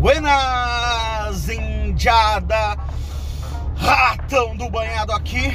Buenas, 0.00 1.50
indiada, 1.50 2.74
ratão 3.76 4.56
do 4.56 4.70
banhado 4.70 5.12
aqui 5.12 5.54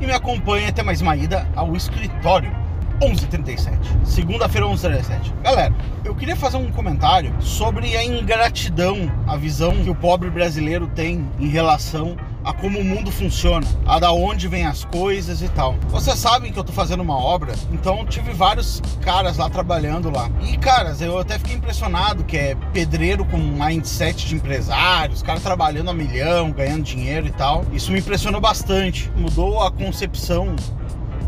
e 0.00 0.04
me 0.04 0.12
acompanha 0.12 0.70
até 0.70 0.82
mais 0.82 1.00
uma 1.00 1.14
ida 1.14 1.46
ao 1.54 1.76
escritório. 1.76 2.52
11h37, 3.00 3.78
segunda-feira 4.04 4.66
11h37. 4.66 5.32
Galera, 5.44 5.72
eu 6.04 6.12
queria 6.12 6.34
fazer 6.34 6.56
um 6.56 6.72
comentário 6.72 7.32
sobre 7.40 7.96
a 7.96 8.04
ingratidão, 8.04 9.08
a 9.28 9.36
visão 9.36 9.70
que 9.84 9.90
o 9.90 9.94
pobre 9.94 10.28
brasileiro 10.28 10.88
tem 10.88 11.24
em 11.38 11.46
relação 11.46 12.16
a 12.48 12.54
como 12.54 12.78
o 12.78 12.84
mundo 12.84 13.12
funciona, 13.12 13.66
a 13.84 13.98
da 13.98 14.10
onde 14.10 14.48
vem 14.48 14.64
as 14.64 14.82
coisas 14.82 15.42
e 15.42 15.48
tal. 15.50 15.74
Vocês 15.90 16.18
sabem 16.18 16.50
que 16.50 16.58
eu 16.58 16.64
tô 16.64 16.72
fazendo 16.72 17.02
uma 17.02 17.14
obra, 17.14 17.52
então 17.70 18.06
tive 18.06 18.32
vários 18.32 18.80
caras 19.02 19.36
lá 19.36 19.50
trabalhando 19.50 20.10
lá. 20.10 20.30
E 20.40 20.56
caras, 20.56 21.02
eu 21.02 21.18
até 21.18 21.38
fiquei 21.38 21.56
impressionado 21.56 22.24
que 22.24 22.38
é 22.38 22.54
pedreiro 22.72 23.22
com 23.26 23.36
mindset 23.36 24.26
de 24.26 24.34
empresários, 24.34 25.22
caras 25.22 25.42
trabalhando 25.42 25.90
a 25.90 25.92
milhão, 25.92 26.50
ganhando 26.50 26.84
dinheiro 26.84 27.26
e 27.26 27.32
tal. 27.32 27.66
Isso 27.70 27.92
me 27.92 27.98
impressionou 27.98 28.40
bastante. 28.40 29.12
Mudou 29.14 29.62
a 29.62 29.70
concepção 29.70 30.56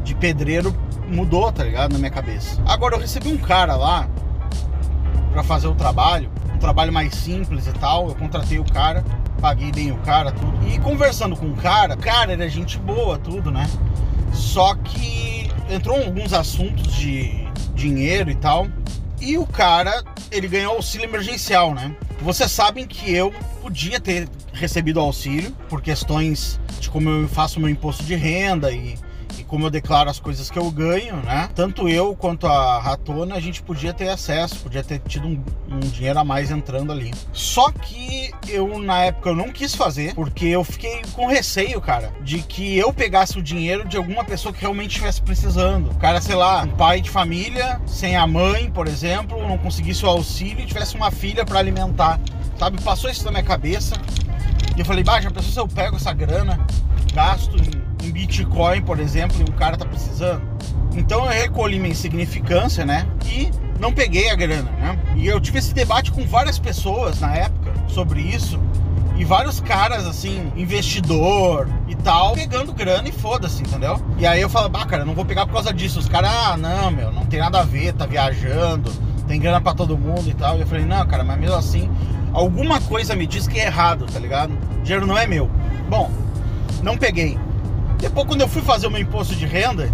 de 0.03 0.15
pedreiro, 0.15 0.75
mudou, 1.07 1.53
tá 1.53 1.63
ligado, 1.63 1.93
na 1.93 1.99
minha 1.99 2.11
cabeça. 2.11 2.59
Agora 2.67 2.95
eu 2.95 2.99
recebi 2.99 3.29
um 3.29 3.37
cara 3.37 3.77
lá 3.77 4.09
para 5.33 5.43
fazer 5.43 5.69
o 5.69 5.75
trabalho, 5.75 6.31
trabalho 6.61 6.93
mais 6.93 7.15
simples 7.15 7.67
e 7.67 7.73
tal. 7.73 8.09
Eu 8.09 8.15
contratei 8.15 8.59
o 8.59 8.65
cara 8.65 9.05
paguei 9.41 9.73
bem 9.73 9.91
o 9.91 9.97
cara, 9.99 10.31
tudo. 10.31 10.69
E 10.69 10.79
conversando 10.79 11.35
com 11.35 11.47
o 11.47 11.57
cara, 11.57 11.97
cara 11.97 12.33
era 12.33 12.49
gente 12.49 12.79
boa, 12.79 13.19
tudo, 13.19 13.51
né? 13.51 13.69
Só 14.33 14.75
que 14.75 15.51
entrou 15.69 15.97
alguns 15.97 16.33
assuntos 16.33 16.95
de 16.95 17.49
dinheiro 17.75 18.31
e 18.31 18.35
tal. 18.35 18.69
E 19.21 19.37
o 19.39 19.47
cara, 19.47 20.05
ele 20.31 20.47
ganhou 20.47 20.77
auxílio 20.77 21.07
emergencial, 21.07 21.75
né? 21.75 21.95
Vocês 22.21 22.51
sabem 22.51 22.87
que 22.87 23.13
eu 23.13 23.33
podia 23.63 23.99
ter 23.99 24.29
recebido 24.53 25.01
auxílio 25.01 25.53
por 25.69 25.81
questões 25.81 26.61
de 26.79 26.91
como 26.91 27.09
eu 27.09 27.29
faço 27.29 27.59
meu 27.59 27.69
imposto 27.69 28.05
de 28.05 28.15
renda 28.15 28.71
e 28.71 28.99
como 29.51 29.67
eu 29.67 29.71
declaro 29.71 30.09
as 30.09 30.21
coisas 30.21 30.49
que 30.49 30.57
eu 30.57 30.71
ganho, 30.71 31.17
né? 31.17 31.51
Tanto 31.57 31.89
eu 31.89 32.15
quanto 32.15 32.47
a 32.47 32.79
Ratona, 32.79 33.35
a 33.35 33.41
gente 33.41 33.61
podia 33.61 33.93
ter 33.93 34.09
acesso, 34.09 34.61
podia 34.61 34.85
ter 34.85 35.01
tido 35.01 35.27
um, 35.27 35.43
um, 35.69 35.81
dinheiro 35.81 36.21
a 36.21 36.25
mais 36.25 36.53
entrando 36.53 36.93
ali. 36.93 37.11
Só 37.33 37.73
que 37.73 38.31
eu, 38.49 38.79
na 38.79 39.07
época, 39.07 39.31
eu 39.31 39.35
não 39.35 39.51
quis 39.51 39.75
fazer, 39.75 40.15
porque 40.15 40.47
eu 40.47 40.63
fiquei 40.63 41.03
com 41.15 41.27
receio, 41.27 41.81
cara, 41.81 42.13
de 42.23 42.39
que 42.39 42.79
eu 42.79 42.93
pegasse 42.93 43.41
o 43.41 43.43
dinheiro 43.43 43.89
de 43.89 43.97
alguma 43.97 44.25
pessoa 44.25 44.55
que 44.55 44.61
realmente 44.61 44.93
estivesse 44.93 45.21
precisando. 45.21 45.91
O 45.91 45.97
cara, 45.97 46.21
sei 46.21 46.37
lá, 46.37 46.63
um 46.63 46.71
pai 46.71 47.01
de 47.01 47.11
família, 47.11 47.81
sem 47.87 48.15
a 48.15 48.29
mãe, 48.29 48.71
por 48.71 48.87
exemplo, 48.87 49.37
não 49.49 49.59
conseguisse 49.59 50.07
o 50.07 50.09
auxílio 50.09 50.61
e 50.61 50.67
tivesse 50.67 50.95
uma 50.95 51.11
filha 51.11 51.45
para 51.45 51.59
alimentar. 51.59 52.21
Sabe? 52.57 52.81
Passou 52.83 53.11
isso 53.11 53.25
na 53.25 53.33
minha 53.33 53.43
cabeça. 53.43 53.97
E 54.77 54.81
eu 54.81 54.87
falei, 54.87 55.03
bah, 55.03 55.21
já 55.21 55.29
pensou 55.29 55.51
se 55.51 55.59
eu 55.59 55.67
pego 55.67 55.97
essa 55.97 56.13
grana, 56.13 56.65
gasto 57.13 57.57
em 57.57 57.80
Bitcoin, 58.11 58.83
por 58.83 58.99
exemplo, 58.99 59.37
e 59.41 59.43
um 59.43 59.55
cara 59.55 59.77
tá 59.77 59.85
precisando. 59.85 60.43
Então 60.95 61.25
eu 61.25 61.31
recolhi 61.31 61.79
minha 61.79 61.93
insignificância, 61.93 62.85
né? 62.85 63.07
E 63.25 63.51
não 63.79 63.93
peguei 63.93 64.31
a 64.31 64.35
grana, 64.35 64.71
né? 64.73 64.99
E 65.17 65.27
eu 65.27 65.41
tive 65.41 65.59
esse 65.59 65.73
debate 65.73 66.11
com 66.11 66.27
várias 66.27 66.59
pessoas 66.59 67.21
na 67.21 67.35
época 67.35 67.73
sobre 67.89 68.21
isso. 68.21 68.61
E 69.17 69.25
vários 69.25 69.61
caras, 69.61 70.07
assim, 70.07 70.51
investidor 70.57 71.69
e 71.87 71.95
tal, 71.95 72.33
pegando 72.33 72.73
grana 72.73 73.07
e 73.07 73.13
foda-se, 73.13 73.63
entendeu? 73.63 74.01
E 74.19 74.27
aí 74.27 74.41
eu 74.41 74.49
falo, 74.49 74.71
bah, 74.71 74.87
cara, 74.87 75.05
não 75.05 75.15
vou 75.15 75.27
pegar 75.27 75.45
por 75.47 75.53
causa 75.53 75.75
disso. 75.75 75.99
Os 75.99 76.09
caras, 76.09 76.31
ah, 76.33 76.57
não, 76.57 76.91
meu, 76.91 77.13
não 77.13 77.27
tem 77.27 77.39
nada 77.39 77.61
a 77.61 77.63
ver, 77.63 77.93
tá 77.93 78.07
viajando, 78.07 78.91
tem 79.29 79.39
grana 79.39 79.61
para 79.61 79.75
todo 79.75 79.97
mundo 79.97 80.27
e 80.27 80.33
tal. 80.33 80.57
E 80.57 80.63
eu 80.63 80.67
falei, 80.67 80.87
não, 80.87 81.07
cara, 81.07 81.23
mas 81.23 81.39
mesmo 81.39 81.55
assim, 81.55 81.91
alguma 82.33 82.81
coisa 82.81 83.15
me 83.15 83.27
diz 83.27 83.47
que 83.47 83.61
é 83.61 83.67
errado, 83.67 84.07
tá 84.07 84.19
ligado? 84.19 84.55
O 84.79 84.83
dinheiro 84.83 85.07
não 85.07 85.19
é 85.19 85.27
meu. 85.27 85.51
Bom, 85.89 86.11
não 86.83 86.97
peguei. 86.97 87.39
Depois, 88.01 88.27
quando 88.27 88.41
eu 88.41 88.49
fui 88.49 88.63
fazer 88.63 88.87
o 88.87 88.91
meu 88.91 89.01
imposto 89.01 89.35
de 89.35 89.47
renda, 89.47 89.91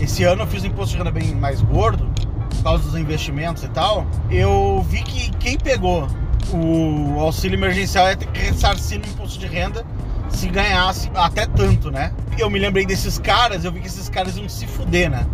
esse 0.00 0.24
ano 0.24 0.42
eu 0.42 0.46
fiz 0.46 0.64
um 0.64 0.66
imposto 0.66 0.92
de 0.92 0.98
renda 0.98 1.10
bem 1.10 1.34
mais 1.34 1.60
gordo, 1.60 2.10
por 2.50 2.62
causa 2.62 2.84
dos 2.84 2.96
investimentos 2.96 3.62
e 3.62 3.68
tal, 3.68 4.06
eu 4.30 4.84
vi 4.88 5.02
que 5.02 5.30
quem 5.38 5.56
pegou 5.56 6.08
o 6.52 7.20
auxílio 7.20 7.56
emergencial 7.56 8.06
que 8.16 8.40
ressarcir 8.40 8.98
no 8.98 9.06
imposto 9.06 9.38
de 9.38 9.46
renda 9.46 9.84
se 10.28 10.48
ganhasse 10.48 11.10
até 11.14 11.46
tanto, 11.46 11.90
né? 11.90 12.12
Eu 12.38 12.50
me 12.50 12.58
lembrei 12.58 12.84
desses 12.84 13.18
caras, 13.18 13.64
eu 13.64 13.72
vi 13.72 13.80
que 13.80 13.86
esses 13.86 14.08
caras 14.08 14.36
iam 14.36 14.48
se 14.48 14.66
fuder, 14.66 15.10
né? 15.10 15.26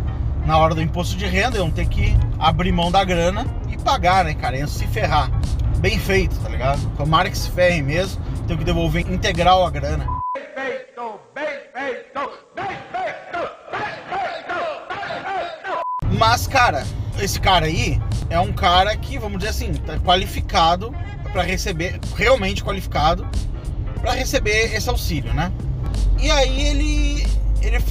Na 0.44 0.58
hora 0.58 0.74
do 0.74 0.82
imposto 0.82 1.16
de 1.16 1.26
renda, 1.26 1.58
iam 1.58 1.70
ter 1.70 1.86
que 1.86 2.16
abrir 2.38 2.72
mão 2.72 2.90
da 2.90 3.02
grana 3.04 3.46
e 3.70 3.76
pagar, 3.76 4.24
né, 4.24 4.34
cara? 4.34 4.56
Iam 4.56 4.68
se 4.68 4.86
ferrar. 4.86 5.30
Bem 5.78 5.98
feito, 5.98 6.36
tá 6.36 6.48
ligado? 6.48 6.80
Tomara 6.96 7.30
que 7.30 7.36
se 7.36 7.50
ferrem 7.50 7.82
mesmo, 7.82 8.20
tem 8.46 8.56
que 8.56 8.64
devolver 8.64 9.10
integral 9.10 9.66
a 9.66 9.70
grana. 9.70 10.16
Mas, 16.19 16.47
cara, 16.47 16.87
esse 17.21 17.38
cara 17.38 17.66
aí 17.66 18.00
é 18.31 18.41
um 18.41 18.53
cara 18.53 18.97
que, 18.97 19.19
vamos 19.19 19.38
dizer 19.38 19.50
assim, 19.50 19.72
tá 19.75 19.99
qualificado 19.99 20.94
para 21.32 21.43
receber, 21.43 22.00
realmente 22.16 22.65
qualificado 22.65 23.28
para 24.00 24.12
receber 24.12 24.75
esse 24.75 24.88
auxílio, 24.88 25.32
né? 25.34 25.53
E 26.19 26.31
aí 26.31 26.62
ele, 26.62 27.27
ele, 27.60 27.84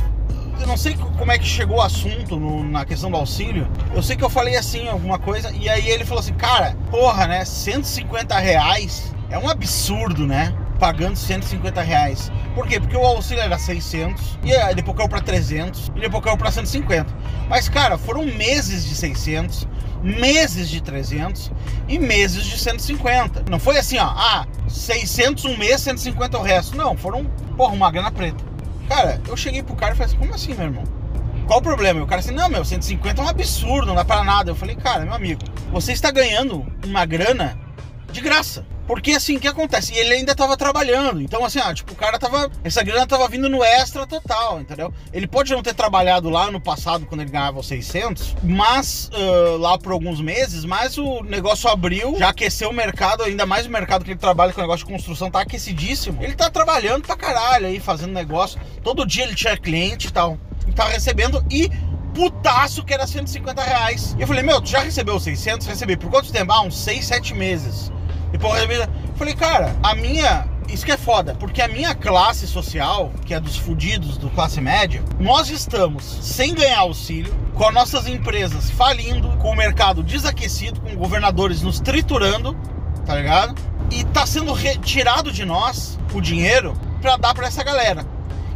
eu 0.59 0.68
não 0.68 0.78
sei 0.78 0.96
como 0.96 1.31
é 1.31 1.38
que 1.38 1.46
chegou 1.46 1.78
o 1.78 1.81
assunto 1.81 2.38
no, 2.40 2.63
na 2.63 2.84
questão 2.84 3.12
do 3.12 3.18
auxílio. 3.18 3.68
Eu 3.94 4.02
sei 4.02 4.16
que 4.16 4.24
eu 4.24 4.30
falei 4.30 4.56
assim 4.56 4.88
alguma 4.88 5.19
coisa 5.19 5.52
e 5.52 5.69
aí 5.69 5.88
ele 5.88 6.03
falou 6.03 6.22
assim, 6.22 6.34
cara, 6.34 6.75
porra, 6.90 7.28
né? 7.28 7.46
150 7.46 8.38
reais 8.40 9.13
é 9.30 9.38
um 9.38 9.47
absurdo, 9.47 10.25
né? 10.25 10.56
Pagando 10.80 11.16
150 11.16 11.81
reais. 11.81 12.31
Por 12.53 12.68
quê? 12.68 12.80
Porque 12.80 12.96
o 12.96 13.06
auxílio 13.06 13.41
era 13.41 13.58
600, 13.58 14.40
e 14.44 14.75
depois 14.75 14.97
caiu 14.97 15.09
para 15.09 15.22
300, 15.22 15.91
e 15.96 16.00
depois 16.00 16.24
caiu 16.24 16.38
para 16.38 16.52
150. 16.52 17.13
Mas, 17.50 17.69
cara, 17.69 17.97
foram 17.97 18.25
meses 18.25 18.86
de 18.86 18.96
600, 18.96 19.68
meses 20.02 20.69
de 20.69 20.81
300 20.81 21.52
e 21.88 21.97
meses 21.97 22.46
de 22.46 22.58
150. 22.58 23.46
Não 23.50 23.59
foi 23.59 23.78
assim, 23.78 23.97
ó, 23.97 24.06
ah, 24.06 24.47
600 24.68 25.46
um 25.46 25.58
mês, 25.58 25.81
150 25.81 26.38
o 26.38 26.41
resto. 26.41 26.78
Não, 26.78 26.96
foram, 26.96 27.25
porra, 27.57 27.74
uma 27.74 27.92
grana 27.92 28.12
preta. 28.12 28.44
Cara, 28.88 29.19
eu 29.28 29.36
cheguei 29.36 29.63
pro 29.63 29.75
cara 29.75 29.94
e 29.94 29.97
falei 29.97 30.12
assim, 30.12 30.19
como 30.19 30.36
assim, 30.36 30.53
meu 30.53 30.66
irmão? 30.66 30.84
Qual 31.47 31.59
o 31.59 31.62
problema? 31.62 32.00
E 32.00 32.03
o 32.03 32.07
cara 32.07 32.19
assim, 32.19 32.34
não, 32.34 32.50
meu, 32.50 32.66
150 32.66 33.22
é 33.22 33.24
um 33.24 33.28
absurdo, 33.28 33.88
não 33.88 33.96
dá 33.96 34.06
para 34.06 34.24
nada. 34.24 34.52
Eu 34.52 34.56
falei, 34.56 34.75
cara, 34.75 35.03
meu 35.03 35.13
amigo, 35.13 35.42
você 35.72 35.92
está 35.92 36.12
ganhando 36.12 36.66
uma 36.84 37.06
grana 37.06 37.57
de 38.12 38.22
graça. 38.22 38.66
Porque 38.88 39.12
assim, 39.12 39.38
o 39.38 39.40
que 39.40 39.47
acontece? 39.47 39.94
E 39.94 39.97
ele 39.97 40.13
ainda 40.13 40.35
tava 40.35 40.56
trabalhando. 40.56 41.22
Então, 41.22 41.44
assim, 41.44 41.59
ah, 41.59 41.73
tipo, 41.73 41.94
o 41.94 41.96
cara 41.96 42.19
tava. 42.19 42.51
Essa 42.63 42.84
grana 42.84 43.07
tava 43.07 43.28
vindo 43.28 43.50
no 43.50 43.63
extra 43.63 44.06
total, 44.06 44.62
entendeu? 44.62 44.94
Ele 45.12 45.28
pode 45.28 45.51
não 45.51 45.63
ter 45.63 45.73
trabalhado 45.73 46.29
lá 46.29 46.51
no 46.51 46.62
passado, 46.62 47.06
quando 47.06 47.22
ele 47.22 47.31
ganhava 47.31 47.59
os 47.59 47.68
600, 47.68 48.35
mas 48.44 49.09
uh, 49.13 49.57
lá 49.57 49.78
por 49.78 49.91
alguns 49.91 50.22
meses, 50.22 50.66
mas 50.66 50.97
o 50.97 51.24
negócio 51.24 51.69
abriu, 51.69 52.16
já 52.18 52.29
aqueceu 52.29 52.69
o 52.69 52.74
mercado, 52.74 53.24
ainda 53.24 53.45
mais 53.45 53.66
o 53.66 53.69
mercado 53.69 54.06
que 54.06 54.12
ele 54.12 54.19
trabalha 54.19 54.53
com 54.53 54.59
o 54.59 54.63
negócio 54.63 54.85
de 54.85 54.91
construção, 54.91 55.31
tá 55.31 55.41
aquecidíssimo. 55.41 56.24
Ele 56.24 56.35
tá 56.35 56.50
trabalhando 56.50 57.03
pra 57.06 57.16
caralho 57.16 57.68
aí, 57.68 57.79
fazendo 57.79 58.13
negócio. 58.13 58.59
Todo 58.84 59.06
dia 59.06 59.24
ele 59.24 59.35
tinha 59.35 59.57
cliente 59.57 60.07
e 60.07 60.12
tal. 60.12 60.38
E 60.68 60.72
tá 60.72 60.85
recebendo 60.85 61.44
e 61.50 61.69
putaço 62.13 62.84
que 62.84 62.94
era 62.94 63.06
150 63.06 63.62
reais. 63.62 64.16
E 64.18 64.22
eu 64.22 64.28
falei, 64.28 64.41
meu, 64.41 64.62
tu 64.62 64.69
já 64.69 64.79
recebeu 64.79 65.19
600? 65.19 65.68
Recebi. 65.68 65.97
Por 65.97 66.09
quanto 66.09 66.31
tempo? 66.31 66.51
Ah, 66.51 66.62
uns 66.62 66.78
6, 66.78 67.06
7 67.06 67.34
meses. 67.34 67.91
E 68.35 68.38
porra, 68.38 68.59
eu 68.59 68.90
falei, 69.16 69.34
cara, 69.34 69.73
a 69.81 69.96
minha. 69.96 70.46
Isso 70.68 70.85
que 70.85 70.91
é 70.91 70.97
foda, 70.97 71.35
porque 71.35 71.62
a 71.62 71.69
minha 71.69 71.96
classe 71.96 72.46
social, 72.46 73.13
que 73.23 73.34
é 73.34 73.40
dos 73.40 73.56
fudidos 73.56 74.18
do 74.18 74.29
classe 74.31 74.59
média, 74.59 75.01
nós 75.19 75.50
estamos 75.50 76.03
sem 76.03 76.53
ganhar 76.53 76.79
auxílio, 76.79 77.34
com 77.53 77.66
as 77.66 77.74
nossas 77.74 78.07
empresas 78.07 78.69
falindo, 78.72 79.29
com 79.38 79.51
o 79.51 79.56
mercado 79.56 80.03
desaquecido, 80.03 80.81
com 80.81 80.95
governadores 80.95 81.62
nos 81.62 81.79
triturando, 81.79 82.57
tá 83.06 83.16
ligado? 83.16 83.56
E 83.90 84.03
tá 84.06 84.25
sendo 84.25 84.51
retirado 84.51 85.31
de 85.31 85.45
nós 85.45 85.98
o 86.13 86.19
dinheiro 86.19 86.74
para 87.00 87.15
dar 87.15 87.33
para 87.33 87.48
essa 87.48 87.63
galera. 87.63 88.06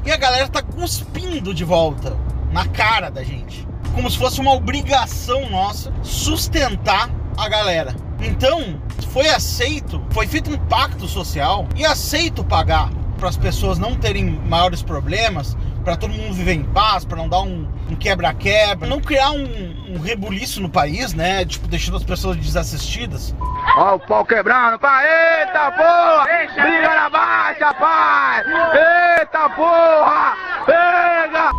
E 0.03 0.11
a 0.11 0.17
galera 0.17 0.49
tá 0.49 0.61
cuspindo 0.61 1.53
de 1.53 1.63
volta 1.63 2.17
na 2.51 2.65
cara 2.65 3.09
da 3.09 3.23
gente. 3.23 3.65
Como 3.93 4.11
se 4.11 4.17
fosse 4.17 4.41
uma 4.41 4.51
obrigação 4.51 5.49
nossa 5.49 5.93
sustentar 6.03 7.09
a 7.37 7.47
galera. 7.47 8.08
Então, 8.21 8.79
foi 9.11 9.29
aceito, 9.29 10.01
foi 10.11 10.27
feito 10.27 10.51
um 10.51 10.57
pacto 10.57 11.07
social 11.07 11.67
e 11.75 11.85
aceito 11.85 12.43
pagar 12.43 12.89
para 13.19 13.29
as 13.29 13.37
pessoas 13.37 13.77
não 13.77 13.95
terem 13.95 14.25
maiores 14.47 14.81
problemas, 14.81 15.57
para 15.83 15.97
todo 15.97 16.13
mundo 16.13 16.33
viver 16.33 16.53
em 16.53 16.63
paz, 16.63 17.03
para 17.03 17.17
não 17.17 17.27
dar 17.27 17.41
um, 17.41 17.67
um 17.89 17.95
quebra-quebra, 17.95 18.87
não 18.87 18.99
criar 19.01 19.31
um, 19.31 19.43
um, 19.89 19.99
rebuliço 19.99 20.61
no 20.61 20.69
país, 20.69 21.13
né? 21.13 21.45
Tipo, 21.45 21.67
deixando 21.67 21.97
as 21.97 22.03
pessoas 22.03 22.37
desassistidas. 22.37 23.35
Ó, 23.77 23.95
o 23.95 23.99
pau 23.99 24.25
quebrando, 24.25 24.79
pai! 24.79 25.05
Eita 25.05 25.71
porra! 25.71 26.25
Briga 26.53 26.95
na 26.95 27.09
baixa, 27.09 27.73
pai! 27.73 28.43
Eita 29.19 29.49
porra! 29.49 30.35
Pega! 30.65 31.51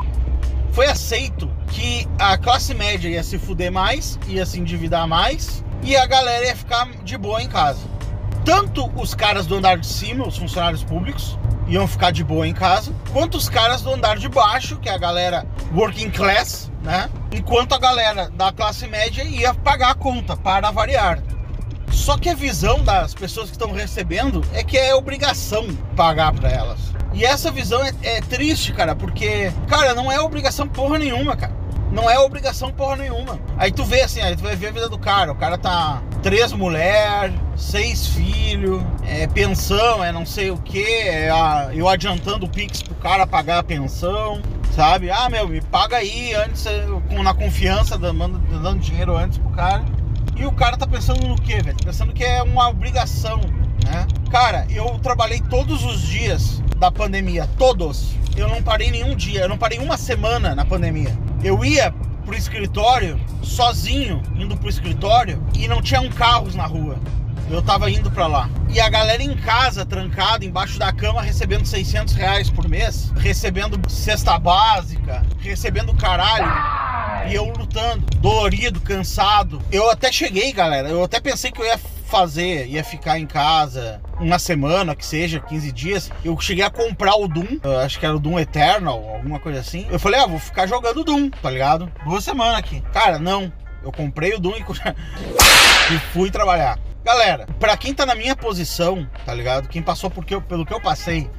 Foi 0.72 0.86
aceito 0.86 1.50
que 1.68 2.06
a 2.18 2.38
classe 2.38 2.74
média 2.74 3.08
ia 3.08 3.22
se 3.22 3.38
fuder 3.38 3.72
mais, 3.72 4.18
ia 4.28 4.46
se 4.46 4.58
endividar 4.58 5.06
mais, 5.06 5.64
e 5.82 5.96
a 5.96 6.06
galera 6.06 6.46
ia 6.46 6.56
ficar 6.56 6.88
de 7.04 7.16
boa 7.16 7.42
em 7.42 7.48
casa. 7.48 7.88
tanto 8.44 8.90
os 8.98 9.14
caras 9.14 9.46
do 9.46 9.56
andar 9.56 9.78
de 9.78 9.86
cima, 9.86 10.26
os 10.26 10.36
funcionários 10.36 10.82
públicos, 10.82 11.38
iam 11.68 11.86
ficar 11.86 12.10
de 12.10 12.24
boa 12.24 12.48
em 12.48 12.54
casa, 12.54 12.92
quanto 13.12 13.36
os 13.36 13.48
caras 13.48 13.82
do 13.82 13.92
andar 13.92 14.16
de 14.16 14.28
baixo, 14.28 14.78
que 14.78 14.88
é 14.88 14.92
a 14.92 14.98
galera 14.98 15.46
working 15.74 16.10
class, 16.10 16.70
né? 16.82 17.08
Enquanto 17.30 17.74
a 17.74 17.78
galera 17.78 18.28
da 18.30 18.50
classe 18.50 18.86
média 18.88 19.22
ia 19.22 19.54
pagar 19.54 19.90
a 19.90 19.94
conta, 19.94 20.36
para 20.36 20.70
variar. 20.70 21.22
Só 21.92 22.16
que 22.16 22.28
a 22.28 22.34
visão 22.34 22.82
das 22.82 23.14
pessoas 23.14 23.46
que 23.46 23.56
estão 23.56 23.72
recebendo 23.72 24.42
é 24.52 24.64
que 24.64 24.78
é 24.78 24.94
obrigação 24.94 25.68
pagar 25.94 26.32
para 26.32 26.48
elas. 26.48 26.80
E 27.12 27.24
essa 27.24 27.50
visão 27.50 27.84
é, 27.84 27.92
é, 28.02 28.20
triste, 28.20 28.72
cara, 28.72 28.94
porque, 28.94 29.52
cara, 29.68 29.94
não 29.94 30.10
é 30.10 30.20
obrigação 30.20 30.66
porra 30.66 30.98
nenhuma, 30.98 31.36
cara. 31.36 31.59
Não 31.92 32.08
é 32.08 32.18
obrigação 32.18 32.72
porra 32.72 32.96
nenhuma. 32.96 33.38
Aí 33.58 33.72
tu 33.72 33.84
vê 33.84 34.02
assim, 34.02 34.20
aí 34.20 34.36
tu 34.36 34.42
vai 34.42 34.54
ver 34.54 34.68
a 34.68 34.72
vida 34.72 34.88
do 34.88 34.98
cara. 34.98 35.32
O 35.32 35.34
cara 35.34 35.58
tá 35.58 36.02
três 36.22 36.52
mulheres, 36.52 37.34
seis 37.56 38.06
filhos, 38.06 38.82
é 39.06 39.26
pensão, 39.26 40.02
é 40.02 40.12
não 40.12 40.24
sei 40.24 40.50
o 40.50 40.56
que, 40.56 40.84
é 40.84 41.30
a, 41.30 41.70
eu 41.72 41.88
adiantando 41.88 42.46
o 42.46 42.48
Pix 42.48 42.82
pro 42.82 42.94
cara 42.96 43.26
pagar 43.26 43.58
a 43.58 43.62
pensão, 43.62 44.40
sabe? 44.74 45.10
Ah, 45.10 45.28
meu, 45.28 45.48
me 45.48 45.60
paga 45.60 45.96
aí 45.96 46.34
antes, 46.34 46.64
na 47.10 47.34
confiança, 47.34 47.98
dando, 47.98 48.38
dando 48.38 48.78
dinheiro 48.78 49.16
antes 49.16 49.38
pro 49.38 49.50
cara. 49.50 49.84
E 50.36 50.46
o 50.46 50.52
cara 50.52 50.76
tá 50.76 50.86
pensando 50.86 51.26
no 51.26 51.40
quê, 51.40 51.60
velho? 51.60 51.76
Pensando 51.84 52.12
que 52.12 52.24
é 52.24 52.42
uma 52.42 52.68
obrigação, 52.68 53.40
né? 53.84 54.06
Cara, 54.30 54.66
eu 54.70 54.98
trabalhei 55.00 55.40
todos 55.50 55.84
os 55.84 56.00
dias 56.00 56.62
da 56.76 56.90
pandemia, 56.90 57.48
todos. 57.58 58.14
Eu 58.36 58.48
não 58.48 58.62
parei 58.62 58.90
nenhum 58.90 59.14
dia, 59.14 59.42
eu 59.42 59.48
não 59.48 59.58
parei 59.58 59.78
uma 59.78 59.96
semana 59.96 60.54
na 60.54 60.64
pandemia. 60.64 61.14
Eu 61.42 61.64
ia 61.64 61.90
pro 62.24 62.36
escritório 62.36 63.18
sozinho, 63.42 64.22
indo 64.36 64.56
pro 64.56 64.68
escritório 64.68 65.42
e 65.56 65.66
não 65.66 65.80
tinha 65.80 66.00
um 66.00 66.10
carros 66.10 66.54
na 66.54 66.66
rua. 66.66 66.98
Eu 67.50 67.62
tava 67.62 67.90
indo 67.90 68.10
para 68.10 68.26
lá. 68.26 68.48
E 68.68 68.78
a 68.78 68.88
galera 68.88 69.22
em 69.22 69.34
casa, 69.34 69.84
trancada, 69.84 70.44
embaixo 70.44 70.78
da 70.78 70.92
cama, 70.92 71.22
recebendo 71.22 71.66
600 71.66 72.14
reais 72.14 72.48
por 72.50 72.68
mês, 72.68 73.10
recebendo 73.16 73.80
cesta 73.90 74.38
básica, 74.38 75.22
recebendo 75.40 75.92
caralho. 75.94 77.30
E 77.30 77.34
eu 77.34 77.46
lutando, 77.46 78.06
dolorido, 78.18 78.80
cansado. 78.80 79.60
Eu 79.72 79.90
até 79.90 80.12
cheguei, 80.12 80.52
galera. 80.52 80.88
Eu 80.88 81.02
até 81.02 81.20
pensei 81.20 81.50
que 81.50 81.60
eu 81.60 81.66
ia 81.66 81.78
fazer, 82.06 82.68
ia 82.68 82.84
ficar 82.84 83.18
em 83.18 83.26
casa 83.26 84.00
uma 84.20 84.38
semana, 84.38 84.94
que 84.94 85.04
seja, 85.04 85.40
15 85.40 85.72
dias. 85.72 86.10
Eu 86.24 86.38
cheguei 86.40 86.64
a 86.64 86.70
comprar 86.70 87.16
o 87.16 87.26
Doom, 87.26 87.58
acho 87.84 87.98
que 87.98 88.06
era 88.06 88.14
o 88.14 88.20
Doom 88.20 88.38
Eternal, 88.38 89.02
alguma 89.14 89.40
coisa 89.40 89.60
assim. 89.60 89.86
Eu 89.90 89.98
falei, 89.98 90.20
ah, 90.20 90.26
vou 90.26 90.38
ficar 90.38 90.66
jogando 90.66 91.02
Doom, 91.02 91.30
tá 91.30 91.50
ligado? 91.50 91.90
Duas 92.04 92.22
semanas 92.22 92.58
aqui. 92.58 92.82
Cara, 92.92 93.18
não. 93.18 93.52
Eu 93.82 93.90
comprei 93.90 94.34
o 94.34 94.38
Doom 94.38 94.56
e, 94.56 94.60
e 95.94 95.98
fui 96.12 96.30
trabalhar. 96.30 96.78
Galera, 97.02 97.46
pra 97.58 97.76
quem 97.76 97.94
tá 97.94 98.04
na 98.04 98.14
minha 98.14 98.36
posição, 98.36 99.08
tá 99.24 99.32
ligado? 99.32 99.68
Quem 99.68 99.82
passou 99.82 100.10
por 100.10 100.24
que 100.24 100.34
eu, 100.34 100.42
pelo 100.42 100.66
que 100.66 100.74
eu 100.74 100.80
passei, 100.80 101.30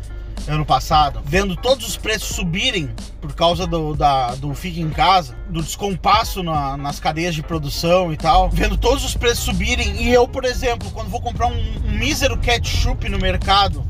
ano 0.47 0.65
passado, 0.65 1.21
vendo 1.23 1.55
todos 1.55 1.88
os 1.88 1.97
preços 1.97 2.35
subirem 2.35 2.89
por 3.19 3.33
causa 3.33 3.67
do, 3.67 3.95
da, 3.95 4.35
do 4.35 4.53
fique 4.53 4.81
em 4.81 4.89
casa, 4.89 5.35
do 5.49 5.61
descompasso 5.61 6.41
na, 6.41 6.75
nas 6.77 6.99
cadeias 6.99 7.35
de 7.35 7.43
produção 7.43 8.11
e 8.11 8.17
tal, 8.17 8.49
vendo 8.49 8.77
todos 8.77 9.03
os 9.03 9.15
preços 9.15 9.45
subirem, 9.45 10.01
e 10.01 10.11
eu, 10.11 10.27
por 10.27 10.45
exemplo, 10.45 10.89
quando 10.91 11.09
vou 11.09 11.21
comprar 11.21 11.47
um, 11.47 11.73
um 11.85 11.91
mísero 11.91 12.38
ketchup 12.38 13.07
no 13.07 13.19
mercado, 13.19 13.83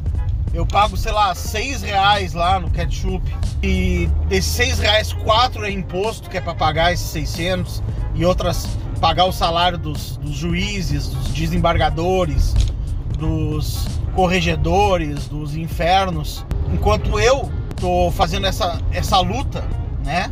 eu 0.53 0.65
pago, 0.65 0.97
sei 0.97 1.13
lá, 1.13 1.33
seis 1.33 1.81
reais 1.81 2.33
lá 2.33 2.59
no 2.59 2.69
ketchup. 2.69 3.23
E 3.63 4.09
desses 4.27 4.51
seis 4.51 4.79
reais, 4.79 5.13
quatro 5.13 5.63
é 5.65 5.71
imposto, 5.71 6.29
que 6.29 6.37
é 6.37 6.41
para 6.41 6.53
pagar 6.53 6.91
esses 6.91 7.07
600. 7.07 7.81
E 8.15 8.25
outras, 8.25 8.67
pagar 8.99 9.25
o 9.25 9.31
salário 9.31 9.77
dos, 9.77 10.17
dos 10.17 10.35
juízes, 10.35 11.07
dos 11.07 11.29
desembargadores, 11.29 12.53
dos 13.17 13.85
corregedores, 14.15 15.27
dos 15.27 15.55
infernos, 15.55 16.45
enquanto 16.73 17.19
eu 17.19 17.51
tô 17.75 18.11
fazendo 18.11 18.45
essa, 18.45 18.79
essa 18.91 19.19
luta, 19.19 19.63
né? 20.03 20.31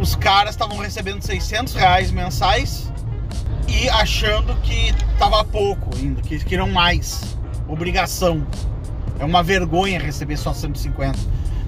Os 0.00 0.16
caras 0.16 0.50
estavam 0.54 0.78
recebendo 0.78 1.22
600 1.22 1.74
reais 1.74 2.10
mensais 2.10 2.92
e 3.68 3.88
achando 3.90 4.54
que 4.62 4.92
tava 5.18 5.44
pouco 5.44 5.90
ainda, 5.96 6.20
que 6.22 6.38
queriam 6.44 6.68
mais. 6.68 7.36
Obrigação. 7.68 8.46
É 9.18 9.24
uma 9.24 9.42
vergonha 9.42 10.00
receber 10.00 10.36
só 10.36 10.52
150. 10.52 11.18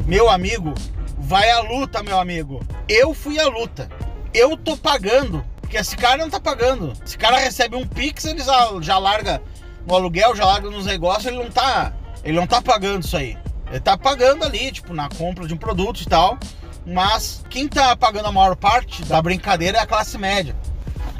Meu 0.06 0.28
amigo, 0.28 0.74
vai 1.18 1.48
à 1.50 1.60
luta, 1.60 2.02
meu 2.02 2.18
amigo. 2.18 2.60
Eu 2.88 3.14
fui 3.14 3.38
à 3.38 3.46
luta. 3.46 3.88
Eu 4.32 4.56
tô 4.56 4.76
pagando. 4.76 5.44
Porque 5.60 5.76
esse 5.76 5.96
cara 5.96 6.16
não 6.16 6.28
tá 6.28 6.40
pagando. 6.40 6.92
Esse 7.04 7.16
cara 7.16 7.38
recebe 7.38 7.76
um 7.76 7.86
Pix, 7.86 8.24
ele 8.24 8.42
já, 8.42 8.68
já 8.80 8.98
larga 8.98 9.40
no 9.86 9.94
aluguel, 9.94 10.34
já 10.34 10.44
larga 10.44 10.70
nos 10.70 10.86
negócios, 10.86 11.26
ele 11.26 11.36
não 11.36 11.50
tá. 11.50 11.92
Ele 12.22 12.38
não 12.38 12.46
tá 12.46 12.62
pagando 12.62 13.04
isso 13.04 13.16
aí. 13.16 13.36
Ele 13.70 13.80
tá 13.80 13.96
pagando 13.96 14.44
ali, 14.44 14.72
tipo, 14.72 14.94
na 14.94 15.08
compra 15.08 15.46
de 15.46 15.54
um 15.54 15.56
produto 15.56 16.00
e 16.00 16.06
tal. 16.06 16.38
Mas 16.86 17.44
quem 17.48 17.66
tá 17.66 17.96
pagando 17.96 18.28
a 18.28 18.32
maior 18.32 18.56
parte 18.56 19.04
da 19.04 19.20
brincadeira 19.20 19.78
é 19.78 19.80
a 19.80 19.86
classe 19.86 20.18
média. 20.18 20.54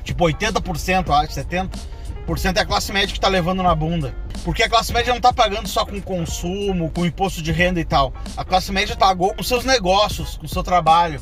Tipo, 0.02 0.24
80%, 0.24 1.10
acho, 1.10 1.34
70% 1.34 2.56
é 2.56 2.60
a 2.60 2.66
classe 2.66 2.92
média 2.92 3.12
que 3.12 3.20
tá 3.20 3.28
levando 3.28 3.62
na 3.62 3.74
bunda. 3.74 4.14
Porque 4.44 4.62
a 4.62 4.68
classe 4.68 4.92
média 4.92 5.12
não 5.12 5.20
tá 5.20 5.32
pagando 5.32 5.66
só 5.66 5.86
com 5.86 6.00
consumo, 6.00 6.90
com 6.90 7.06
imposto 7.06 7.42
de 7.42 7.50
renda 7.50 7.80
e 7.80 7.84
tal. 7.84 8.12
A 8.36 8.44
classe 8.44 8.70
média 8.70 8.94
pagou 8.94 9.34
com 9.34 9.42
seus 9.42 9.64
negócios, 9.64 10.36
com 10.36 10.46
seu 10.46 10.62
trabalho. 10.62 11.20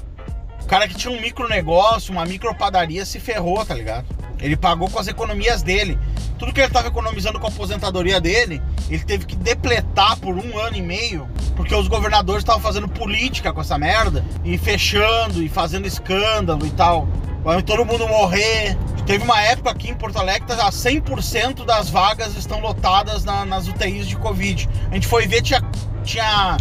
O 0.60 0.66
cara 0.66 0.88
que 0.88 0.94
tinha 0.94 1.12
um 1.12 1.20
micro 1.20 1.48
negócio, 1.48 2.12
uma 2.12 2.24
micro 2.24 2.52
padaria 2.54 3.04
se 3.04 3.20
ferrou, 3.20 3.64
tá 3.64 3.74
ligado? 3.74 4.06
Ele 4.42 4.56
pagou 4.56 4.90
com 4.90 4.98
as 4.98 5.06
economias 5.06 5.62
dele. 5.62 5.98
Tudo 6.38 6.52
que 6.52 6.60
ele 6.60 6.66
estava 6.66 6.88
economizando 6.88 7.38
com 7.38 7.46
a 7.46 7.50
aposentadoria 7.50 8.20
dele, 8.20 8.60
ele 8.90 9.04
teve 9.04 9.24
que 9.24 9.36
depletar 9.36 10.18
por 10.18 10.36
um 10.36 10.58
ano 10.58 10.76
e 10.76 10.82
meio, 10.82 11.28
porque 11.54 11.74
os 11.74 11.86
governadores 11.86 12.42
estavam 12.42 12.60
fazendo 12.60 12.88
política 12.88 13.52
com 13.52 13.60
essa 13.60 13.78
merda, 13.78 14.24
e 14.44 14.58
fechando, 14.58 15.42
e 15.42 15.48
fazendo 15.48 15.86
escândalo 15.86 16.66
e 16.66 16.70
tal. 16.70 17.06
Vai 17.44 17.62
todo 17.62 17.84
mundo 17.84 18.06
morrer. 18.08 18.76
Teve 19.06 19.24
uma 19.24 19.40
época 19.42 19.70
aqui 19.70 19.90
em 19.90 19.94
Porto 19.94 20.16
Alegre 20.16 20.46
que 20.46 20.52
100% 20.52 21.64
das 21.64 21.90
vagas 21.90 22.36
estão 22.36 22.60
lotadas 22.60 23.24
na, 23.24 23.44
nas 23.44 23.66
UTIs 23.66 24.06
de 24.06 24.16
Covid. 24.16 24.68
A 24.90 24.94
gente 24.94 25.08
foi 25.08 25.26
ver, 25.26 25.42
tinha, 25.42 25.60
tinha, 26.04 26.56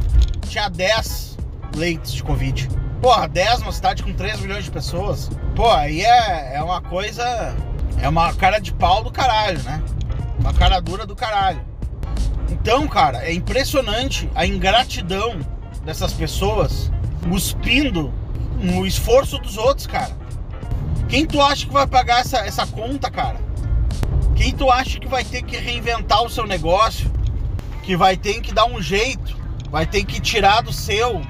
tinha 0.47 0.69
10 0.69 1.37
leitos 1.75 2.13
de 2.13 2.23
Covid. 2.23 2.67
Porra, 3.01 3.27
10 3.27 3.59
numa 3.59 3.71
cidade 3.71 4.03
com 4.03 4.13
3 4.13 4.41
milhões 4.41 4.65
de 4.65 4.71
pessoas. 4.71 5.29
Pô, 5.55 5.69
aí 5.69 6.01
é, 6.01 6.55
é 6.55 6.63
uma 6.63 6.81
coisa 6.81 7.55
é 8.01 8.09
uma 8.09 8.33
cara 8.33 8.59
de 8.59 8.73
pau 8.73 9.03
do 9.03 9.11
caralho, 9.11 9.61
né? 9.63 9.81
Uma 10.39 10.53
cara 10.53 10.79
dura 10.79 11.05
do 11.05 11.15
caralho. 11.15 11.61
Então, 12.49 12.87
cara, 12.87 13.23
é 13.23 13.31
impressionante 13.31 14.27
a 14.33 14.45
ingratidão 14.45 15.39
dessas 15.85 16.11
pessoas 16.11 16.91
cuspindo 17.29 18.11
no 18.59 18.85
esforço 18.85 19.37
dos 19.37 19.55
outros, 19.55 19.85
cara. 19.85 20.11
Quem 21.07 21.25
tu 21.25 21.39
acha 21.39 21.67
que 21.67 21.73
vai 21.73 21.85
pagar 21.85 22.21
essa, 22.21 22.39
essa 22.39 22.65
conta, 22.65 23.09
cara? 23.11 23.39
Quem 24.35 24.51
tu 24.51 24.71
acha 24.71 24.99
que 24.99 25.07
vai 25.07 25.23
ter 25.23 25.43
que 25.43 25.55
reinventar 25.57 26.23
o 26.23 26.29
seu 26.29 26.47
negócio? 26.47 27.11
Que 27.83 27.95
vai 27.95 28.17
ter 28.17 28.41
que 28.41 28.51
dar 28.51 28.65
um 28.65 28.81
jeito, 28.81 29.37
vai 29.69 29.85
ter 29.85 30.03
que 30.03 30.19
tirar 30.19 30.61
do 30.61 30.73
seu 30.73 31.21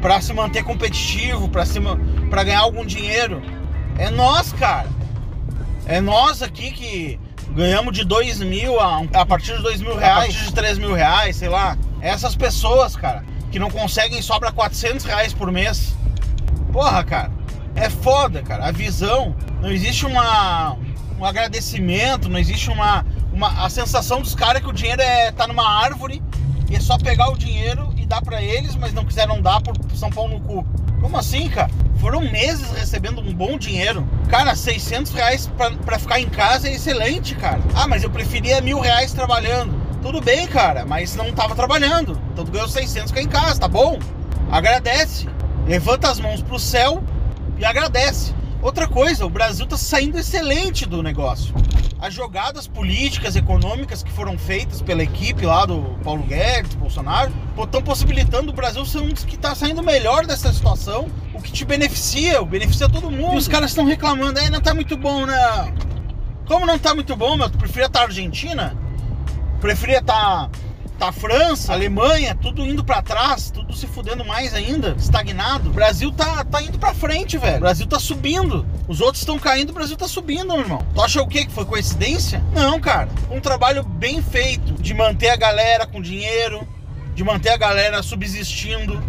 para 0.00 0.20
se 0.20 0.32
manter 0.32 0.62
competitivo, 0.62 1.48
para 1.48 2.44
ganhar 2.44 2.60
algum 2.60 2.86
dinheiro? 2.86 3.42
É 3.98 4.10
nós, 4.10 4.52
cara. 4.52 4.88
É 5.86 6.00
nós 6.00 6.42
aqui 6.42 6.70
que 6.70 7.20
ganhamos 7.50 7.92
de 7.92 8.04
2 8.04 8.40
mil 8.40 8.80
a, 8.80 9.02
a 9.12 9.26
partir 9.26 9.56
de 9.56 9.62
2 9.62 9.80
mil 9.80 9.96
reais, 9.96 10.12
a 10.12 10.20
partir 10.20 10.44
de 10.44 10.52
3 10.54 10.78
mil 10.78 10.94
reais, 10.94 11.36
sei 11.36 11.48
lá. 11.48 11.76
Essas 12.00 12.34
pessoas, 12.34 12.96
cara, 12.96 13.24
que 13.50 13.58
não 13.58 13.70
conseguem 13.70 14.20
sobra 14.22 14.50
400 14.50 15.04
reais 15.04 15.32
por 15.32 15.50
mês. 15.52 15.94
Porra, 16.72 17.04
cara, 17.04 17.30
é 17.74 17.88
foda, 17.90 18.42
cara. 18.42 18.66
A 18.66 18.72
visão, 18.72 19.36
não 19.60 19.70
existe 19.70 20.06
uma, 20.06 20.76
um 21.18 21.24
agradecimento, 21.24 22.28
não 22.28 22.38
existe 22.38 22.70
uma, 22.70 23.04
uma 23.32 23.64
a 23.64 23.68
sensação 23.68 24.20
dos 24.20 24.34
caras 24.34 24.62
que 24.62 24.68
o 24.68 24.72
dinheiro 24.72 25.02
é 25.02 25.30
tá 25.32 25.46
numa 25.46 25.68
árvore 25.68 26.22
e 26.70 26.76
é 26.76 26.80
só 26.80 26.96
pegar 26.98 27.30
o 27.30 27.36
dinheiro 27.36 27.92
e 27.96 28.06
dar 28.06 28.22
para 28.22 28.42
eles, 28.42 28.74
mas 28.74 28.92
não 28.92 29.04
quiseram 29.04 29.40
dar 29.40 29.60
por 29.60 29.76
São 29.94 30.10
Paulo 30.10 30.38
no 30.38 30.40
cu. 30.40 30.66
Como 31.00 31.16
assim, 31.16 31.48
cara? 31.48 31.70
Foram 32.04 32.20
meses 32.20 32.70
recebendo 32.72 33.22
um 33.22 33.32
bom 33.32 33.56
dinheiro. 33.56 34.06
Cara, 34.28 34.54
600 34.54 35.10
reais 35.12 35.46
pra, 35.56 35.70
pra 35.70 35.98
ficar 35.98 36.20
em 36.20 36.28
casa 36.28 36.68
é 36.68 36.74
excelente, 36.74 37.34
cara. 37.34 37.62
Ah, 37.74 37.88
mas 37.88 38.04
eu 38.04 38.10
preferia 38.10 38.60
mil 38.60 38.78
reais 38.78 39.14
trabalhando. 39.14 39.74
Tudo 40.02 40.20
bem, 40.20 40.46
cara, 40.46 40.84
mas 40.84 41.16
não 41.16 41.32
tava 41.32 41.54
trabalhando. 41.54 42.20
Então 42.30 42.44
tu 42.44 42.52
ganhou 42.52 42.68
600 42.68 43.10
ficar 43.10 43.22
em 43.22 43.26
casa, 43.26 43.58
tá 43.58 43.68
bom? 43.68 43.98
Agradece. 44.52 45.26
Levanta 45.66 46.10
as 46.10 46.20
mãos 46.20 46.42
pro 46.42 46.58
céu 46.58 47.02
e 47.56 47.64
agradece. 47.64 48.34
Outra 48.64 48.88
coisa, 48.88 49.24
o 49.24 49.30
Brasil 49.30 49.64
tá 49.66 49.76
saindo 49.76 50.18
excelente 50.18 50.84
do 50.86 51.02
negócio 51.02 51.54
as 52.04 52.12
jogadas 52.12 52.66
políticas, 52.66 53.34
econômicas 53.34 54.02
que 54.02 54.12
foram 54.12 54.36
feitas 54.36 54.82
pela 54.82 55.02
equipe 55.02 55.46
lá 55.46 55.64
do 55.64 55.80
Paulo 56.04 56.22
Guedes, 56.22 56.74
Bolsonaro, 56.74 57.32
estão 57.58 57.82
possibilitando 57.82 58.50
o 58.50 58.54
Brasil 58.54 58.84
ser 58.84 58.98
um 58.98 59.08
dos 59.08 59.24
que 59.24 59.36
está 59.36 59.54
saindo 59.54 59.82
melhor 59.82 60.26
dessa 60.26 60.52
situação, 60.52 61.08
o 61.32 61.40
que 61.40 61.50
te 61.50 61.64
beneficia, 61.64 62.42
beneficia 62.42 62.90
todo 62.90 63.10
mundo. 63.10 63.34
E 63.34 63.38
os 63.38 63.48
caras 63.48 63.70
estão 63.70 63.86
reclamando, 63.86 64.38
aí 64.38 64.50
não 64.50 64.60
tá 64.60 64.74
muito 64.74 64.98
bom, 64.98 65.24
não. 65.24 65.72
Como 66.46 66.66
não 66.66 66.78
tá 66.78 66.94
muito 66.94 67.16
bom, 67.16 67.38
meu, 67.38 67.48
tu 67.48 67.56
preferia 67.56 67.86
estar 67.86 68.00
tá 68.00 68.04
Argentina? 68.04 68.76
Preferia 69.62 70.00
estar 70.00 70.50
tá, 70.50 70.50
tá 71.04 71.12
França, 71.12 71.72
Alemanha, 71.74 72.34
tudo 72.34 72.64
indo 72.64 72.82
para 72.82 73.02
trás, 73.02 73.50
tudo 73.50 73.74
se 73.76 73.86
fudendo 73.86 74.24
mais 74.24 74.54
ainda, 74.54 74.94
estagnado. 74.98 75.68
O 75.68 75.72
Brasil 75.72 76.10
tá, 76.10 76.42
tá 76.44 76.62
indo 76.62 76.78
para 76.78 76.94
frente, 76.94 77.36
velho. 77.36 77.58
O 77.58 77.60
Brasil 77.60 77.86
tá 77.86 77.98
subindo. 77.98 78.64
Os 78.88 79.02
outros 79.02 79.20
estão 79.20 79.38
caindo, 79.38 79.68
o 79.70 79.74
Brasil 79.74 79.96
tá 79.98 80.08
subindo, 80.08 80.46
meu 80.46 80.60
irmão. 80.60 80.82
Tu 80.94 81.02
acha 81.02 81.20
o 81.20 81.28
quê? 81.28 81.44
Que 81.44 81.52
foi 81.52 81.66
coincidência? 81.66 82.42
Não, 82.54 82.80
cara. 82.80 83.10
Um 83.30 83.38
trabalho 83.38 83.84
bem 83.84 84.22
feito 84.22 84.72
de 84.74 84.94
manter 84.94 85.28
a 85.28 85.36
galera 85.36 85.86
com 85.86 86.00
dinheiro, 86.00 86.66
de 87.14 87.22
manter 87.22 87.50
a 87.50 87.56
galera 87.58 88.02
subsistindo. 88.02 89.02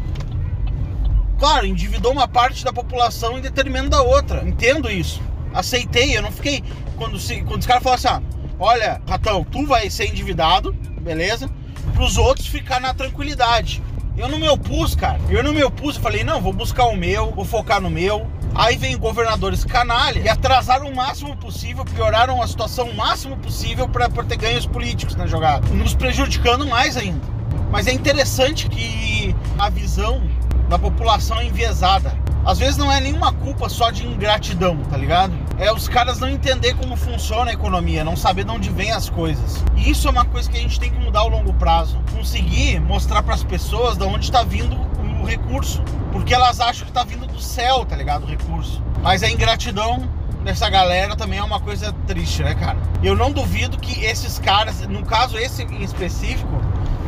Claro, 1.39 1.65
endividou 1.65 2.11
uma 2.11 2.27
parte 2.27 2.65
da 2.65 2.73
população 2.73 3.37
em 3.37 3.41
detrimento 3.41 3.89
da 3.89 4.01
outra. 4.01 4.43
Entendo 4.45 4.91
isso. 4.91 5.21
Aceitei, 5.53 6.17
eu 6.17 6.21
não 6.21 6.31
fiquei. 6.31 6.61
Quando, 6.97 7.17
se, 7.17 7.41
quando 7.43 7.61
os 7.61 7.65
caras 7.65 7.83
falaram 7.83 8.03
assim, 8.03 8.25
ah, 8.25 8.55
olha, 8.59 9.01
Ratão, 9.07 9.45
tu 9.45 9.65
vai 9.65 9.89
ser 9.89 10.07
endividado, 10.07 10.73
beleza? 11.01 11.49
Para 11.95 12.03
os 12.03 12.17
outros 12.17 12.47
ficar 12.47 12.81
na 12.81 12.93
tranquilidade. 12.93 13.81
Eu 14.17 14.27
não 14.27 14.37
me 14.37 14.49
opus, 14.49 14.95
cara. 14.95 15.17
Eu 15.29 15.41
não 15.41 15.53
me 15.53 15.63
opus. 15.63 15.95
Eu 15.95 16.01
falei, 16.01 16.25
não, 16.25 16.41
vou 16.41 16.51
buscar 16.51 16.87
o 16.87 16.95
meu, 16.95 17.31
vou 17.31 17.45
focar 17.45 17.79
no 17.79 17.89
meu. 17.89 18.27
Aí 18.53 18.75
vem 18.75 18.97
governadores 18.97 19.63
canalha 19.63 20.19
e 20.19 20.27
atrasaram 20.27 20.89
o 20.89 20.95
máximo 20.95 21.37
possível, 21.37 21.85
pioraram 21.85 22.41
a 22.41 22.47
situação 22.47 22.89
o 22.89 22.95
máximo 22.95 23.37
possível 23.37 23.87
para 23.87 24.09
ter 24.09 24.35
ganhos 24.35 24.65
políticos 24.65 25.15
na 25.15 25.25
jogada, 25.25 25.67
nos 25.69 25.93
prejudicando 25.93 26.67
mais 26.67 26.97
ainda. 26.97 27.25
Mas 27.71 27.87
é 27.87 27.93
interessante 27.93 28.67
que 28.67 29.33
a 29.57 29.69
visão 29.69 30.21
da 30.69 30.77
população 30.77 31.39
é 31.39 31.45
enviesada. 31.45 32.17
Às 32.45 32.59
vezes 32.59 32.77
não 32.77 32.91
é 32.91 33.01
nenhuma 33.01 33.33
culpa 33.33 33.67
só 33.67 33.89
de 33.89 34.05
ingratidão, 34.05 34.77
tá 34.83 34.95
ligado? 34.95 35.33
É 35.57 35.73
os 35.73 35.87
caras 35.87 36.19
não 36.19 36.29
entender 36.29 36.75
como 36.75 36.95
funciona 36.95 37.49
a 37.49 37.53
economia, 37.55 38.03
não 38.03 38.15
saber 38.15 38.43
de 38.43 38.51
onde 38.51 38.69
vem 38.69 38.91
as 38.91 39.09
coisas. 39.09 39.63
E 39.75 39.89
isso 39.89 40.07
é 40.07 40.11
uma 40.11 40.25
coisa 40.25 40.47
que 40.47 40.55
a 40.55 40.61
gente 40.61 40.79
tem 40.79 40.91
que 40.91 40.99
mudar 40.99 41.21
ao 41.21 41.29
longo 41.29 41.51
prazo. 41.53 41.99
Conseguir 42.15 42.79
mostrar 42.79 43.23
para 43.23 43.33
as 43.33 43.43
pessoas 43.43 43.97
de 43.97 44.03
onde 44.03 44.25
está 44.25 44.43
vindo 44.43 44.77
o 45.19 45.25
recurso. 45.25 45.81
Porque 46.11 46.35
elas 46.35 46.59
acham 46.59 46.85
que 46.85 46.91
está 46.91 47.03
vindo 47.03 47.25
do 47.25 47.41
céu, 47.41 47.83
tá 47.83 47.95
ligado? 47.95 48.25
O 48.25 48.27
recurso. 48.27 48.79
Mas 49.01 49.23
a 49.23 49.29
ingratidão 49.29 50.07
dessa 50.43 50.69
galera 50.69 51.15
também 51.15 51.39
é 51.39 51.43
uma 51.43 51.59
coisa 51.59 51.91
triste, 52.05 52.43
né, 52.43 52.53
cara? 52.53 52.77
Eu 53.01 53.15
não 53.15 53.31
duvido 53.31 53.79
que 53.79 54.05
esses 54.05 54.37
caras, 54.37 54.81
no 54.81 55.03
caso 55.03 55.35
esse 55.35 55.63
em 55.63 55.81
específico, 55.81 56.61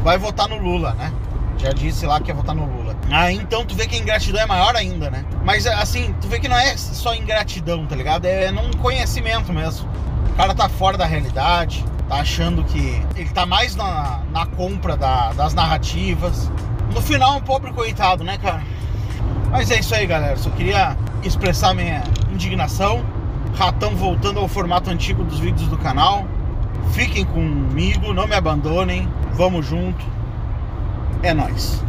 vai 0.04 0.18
votar 0.18 0.50
no 0.50 0.58
Lula, 0.58 0.96
né? 0.96 1.14
Já 1.58 1.72
disse 1.72 2.06
lá 2.06 2.20
que 2.20 2.30
ia 2.30 2.36
votar 2.36 2.56
no 2.56 2.66
Lula. 2.66 2.96
Ah, 3.12 3.32
então 3.32 3.66
tu 3.66 3.76
vê 3.76 3.88
que 3.88 3.96
a 3.96 4.00
ingratidão 4.00 4.42
é 4.42 4.46
maior 4.46 4.76
ainda, 4.76 5.10
né? 5.10 5.26
Mas 5.44 5.66
assim, 5.66 6.14
tu 6.22 6.28
vê 6.28 6.40
que 6.40 6.48
não 6.48 6.58
é 6.58 6.78
só 6.78 7.16
ingratidão, 7.16 7.86
tá 7.86 7.96
ligado? 7.96 8.26
É 8.26 8.52
num 8.52 8.72
conhecimento 8.74 9.52
mesmo. 9.52 9.90
O 10.32 10.36
cara 10.36 10.54
tá 10.54 10.70
fora 10.70 10.98
da 10.98 11.06
realidade, 11.06 11.84
tá 12.08 12.18
achando 12.18 12.64
que 12.64 13.02
ele 13.16 13.30
tá 13.30 13.46
mais 13.46 13.76
na, 13.76 14.22
na 14.32 14.46
compra 14.46 14.96
da, 14.96 15.34
das 15.34 15.54
narrativas. 15.54 16.52
No 16.94 17.02
final, 17.02 17.38
um 17.38 17.42
pobre 17.42 17.74
coitado, 17.74 18.24
né, 18.24 18.38
cara? 18.38 18.62
Mas 19.50 19.72
é 19.72 19.80
isso 19.80 19.96
aí, 19.96 20.06
galera. 20.06 20.38
Só 20.38 20.50
queria 20.52 20.96
expressar 21.24 21.74
minha 21.74 22.04
indignação. 22.32 23.04
Ratão 23.58 23.96
voltando 23.96 24.40
ao 24.40 24.48
formato 24.48 24.90
antigo 24.90 25.24
dos 25.24 25.40
vídeos 25.40 25.68
do 25.68 25.78
canal. 25.78 26.26
Fiquem 26.94 27.26
comigo, 27.26 28.14
não 28.14 28.28
me 28.28 28.36
abandonem. 28.36 29.10
Vamos 29.34 29.66
junto. 29.66 30.06
É 31.24 31.34
nós. 31.34 31.82